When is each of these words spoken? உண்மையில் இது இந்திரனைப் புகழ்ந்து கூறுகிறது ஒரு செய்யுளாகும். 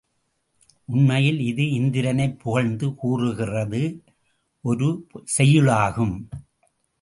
உண்மையில் 0.85 1.39
இது 1.39 1.69
இந்திரனைப் 1.71 2.39
புகழ்ந்து 2.39 2.95
கூறுகிறது 2.95 4.03
ஒரு 4.61 5.07
செய்யுளாகும். 5.37 6.15